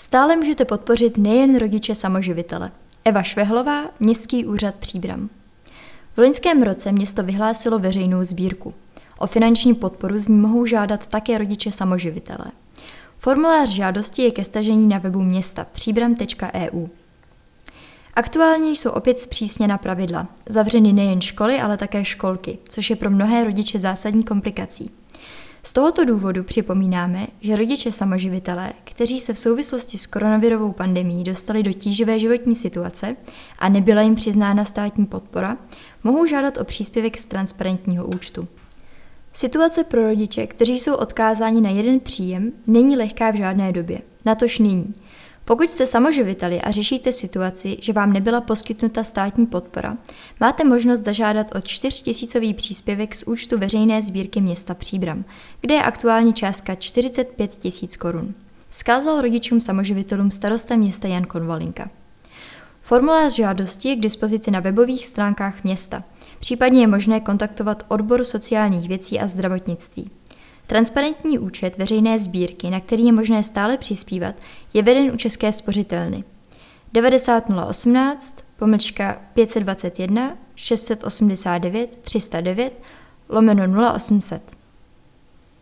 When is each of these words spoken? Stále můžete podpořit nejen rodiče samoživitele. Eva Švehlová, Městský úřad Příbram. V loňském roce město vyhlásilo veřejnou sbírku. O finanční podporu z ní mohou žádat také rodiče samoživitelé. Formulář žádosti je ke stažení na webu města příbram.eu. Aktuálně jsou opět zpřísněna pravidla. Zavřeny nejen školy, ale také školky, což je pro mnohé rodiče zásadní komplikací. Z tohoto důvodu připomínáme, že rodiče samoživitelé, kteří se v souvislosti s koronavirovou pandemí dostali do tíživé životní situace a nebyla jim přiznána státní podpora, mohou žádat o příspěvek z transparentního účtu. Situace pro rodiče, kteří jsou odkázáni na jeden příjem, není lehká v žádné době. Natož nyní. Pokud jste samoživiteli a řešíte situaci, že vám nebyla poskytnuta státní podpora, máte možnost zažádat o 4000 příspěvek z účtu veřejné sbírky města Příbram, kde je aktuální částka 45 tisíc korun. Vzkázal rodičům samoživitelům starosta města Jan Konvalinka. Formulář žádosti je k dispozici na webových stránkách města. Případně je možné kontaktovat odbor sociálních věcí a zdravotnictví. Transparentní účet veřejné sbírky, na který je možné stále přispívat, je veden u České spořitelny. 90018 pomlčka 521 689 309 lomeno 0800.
Stále 0.00 0.36
můžete 0.36 0.64
podpořit 0.64 1.18
nejen 1.18 1.58
rodiče 1.58 1.94
samoživitele. 1.94 2.70
Eva 3.04 3.22
Švehlová, 3.22 3.84
Městský 4.00 4.46
úřad 4.46 4.74
Příbram. 4.74 5.30
V 6.16 6.18
loňském 6.18 6.62
roce 6.62 6.92
město 6.92 7.22
vyhlásilo 7.22 7.78
veřejnou 7.78 8.24
sbírku. 8.24 8.74
O 9.18 9.26
finanční 9.26 9.74
podporu 9.74 10.18
z 10.18 10.28
ní 10.28 10.38
mohou 10.38 10.66
žádat 10.66 11.06
také 11.06 11.38
rodiče 11.38 11.72
samoživitelé. 11.72 12.50
Formulář 13.18 13.68
žádosti 13.68 14.22
je 14.22 14.30
ke 14.30 14.44
stažení 14.44 14.86
na 14.86 14.98
webu 14.98 15.22
města 15.22 15.66
příbram.eu. 15.72 16.86
Aktuálně 18.14 18.70
jsou 18.70 18.90
opět 18.90 19.18
zpřísněna 19.18 19.78
pravidla. 19.78 20.26
Zavřeny 20.48 20.92
nejen 20.92 21.20
školy, 21.20 21.60
ale 21.60 21.76
také 21.76 22.04
školky, 22.04 22.58
což 22.68 22.90
je 22.90 22.96
pro 22.96 23.10
mnohé 23.10 23.44
rodiče 23.44 23.80
zásadní 23.80 24.24
komplikací. 24.24 24.90
Z 25.68 25.72
tohoto 25.72 26.04
důvodu 26.04 26.44
připomínáme, 26.44 27.26
že 27.40 27.56
rodiče 27.56 27.92
samoživitelé, 27.92 28.72
kteří 28.84 29.20
se 29.20 29.34
v 29.34 29.38
souvislosti 29.38 29.98
s 29.98 30.06
koronavirovou 30.06 30.72
pandemí 30.72 31.24
dostali 31.24 31.62
do 31.62 31.72
tíživé 31.72 32.18
životní 32.18 32.54
situace 32.54 33.16
a 33.58 33.68
nebyla 33.68 34.02
jim 34.02 34.14
přiznána 34.14 34.64
státní 34.64 35.06
podpora, 35.06 35.56
mohou 36.04 36.26
žádat 36.26 36.56
o 36.56 36.64
příspěvek 36.64 37.18
z 37.18 37.26
transparentního 37.26 38.06
účtu. 38.06 38.48
Situace 39.32 39.84
pro 39.84 40.02
rodiče, 40.02 40.46
kteří 40.46 40.78
jsou 40.78 40.94
odkázáni 40.94 41.60
na 41.60 41.70
jeden 41.70 42.00
příjem, 42.00 42.52
není 42.66 42.96
lehká 42.96 43.30
v 43.30 43.36
žádné 43.36 43.72
době. 43.72 44.00
Natož 44.24 44.58
nyní. 44.58 44.94
Pokud 45.48 45.70
jste 45.70 45.86
samoživiteli 45.86 46.60
a 46.60 46.70
řešíte 46.70 47.12
situaci, 47.12 47.76
že 47.80 47.92
vám 47.92 48.12
nebyla 48.12 48.40
poskytnuta 48.40 49.04
státní 49.04 49.46
podpora, 49.46 49.96
máte 50.40 50.64
možnost 50.64 51.04
zažádat 51.04 51.54
o 51.54 51.60
4000 51.60 52.54
příspěvek 52.54 53.14
z 53.14 53.22
účtu 53.22 53.58
veřejné 53.58 54.02
sbírky 54.02 54.40
města 54.40 54.74
Příbram, 54.74 55.24
kde 55.60 55.74
je 55.74 55.82
aktuální 55.82 56.34
částka 56.34 56.74
45 56.74 57.50
tisíc 57.50 57.96
korun. 57.96 58.34
Vzkázal 58.68 59.20
rodičům 59.20 59.60
samoživitelům 59.60 60.30
starosta 60.30 60.76
města 60.76 61.08
Jan 61.08 61.24
Konvalinka. 61.24 61.90
Formulář 62.82 63.34
žádosti 63.34 63.88
je 63.88 63.96
k 63.96 64.00
dispozici 64.00 64.50
na 64.50 64.60
webových 64.60 65.06
stránkách 65.06 65.64
města. 65.64 66.04
Případně 66.40 66.80
je 66.80 66.86
možné 66.86 67.20
kontaktovat 67.20 67.82
odbor 67.88 68.24
sociálních 68.24 68.88
věcí 68.88 69.20
a 69.20 69.26
zdravotnictví. 69.26 70.10
Transparentní 70.68 71.38
účet 71.38 71.76
veřejné 71.78 72.18
sbírky, 72.18 72.70
na 72.70 72.80
který 72.80 73.06
je 73.06 73.12
možné 73.12 73.42
stále 73.42 73.78
přispívat, 73.78 74.34
je 74.74 74.82
veden 74.82 75.10
u 75.14 75.16
České 75.16 75.52
spořitelny. 75.52 76.24
90018 76.92 78.44
pomlčka 78.58 79.22
521 79.34 80.36
689 80.54 81.98
309 82.02 82.82
lomeno 83.28 83.92
0800. 83.94 84.57